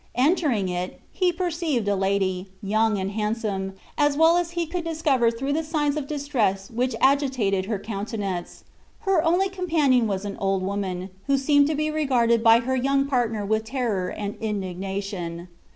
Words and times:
Entering 0.17 0.67
it, 0.67 0.99
he 1.11 1.31
perceived 1.31 1.87
a 1.87 1.95
lady, 1.95 2.47
young 2.63 2.97
and 2.97 3.11
handsome, 3.11 3.73
as 3.99 4.17
well 4.17 4.35
as 4.35 4.49
he 4.57 4.65
could 4.65 4.83
discover 4.83 5.29
through 5.29 5.53
the 5.53 5.63
signs 5.63 5.95
of 5.95 6.07
distress 6.07 6.71
which 6.71 6.95
agitated 6.99 7.65
her 7.65 7.77
countenance. 7.77 8.63
Her 9.01 9.23
only 9.23 9.47
companion 9.47 10.07
was 10.07 10.25
an 10.25 10.37
old 10.37 10.63
woman, 10.63 11.11
who 11.27 11.37
seemed 11.37 11.67
to 11.67 11.75
be 11.75 11.91
regarded 11.91 12.43
by 12.43 12.61
her 12.61 12.75
young 12.75 13.05
partner 13.05 13.45
with 13.45 13.63
terror 13.63 14.07
and 14.09 14.35
indignation. 14.37 15.47